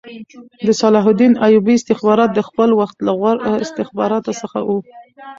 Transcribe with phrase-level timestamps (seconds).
[0.65, 4.79] د صلاح الدین ایوبي استخبارات د خپل وخت له غوره استخباراتو څخه وو